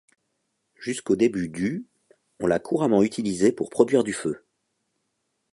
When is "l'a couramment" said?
2.47-3.03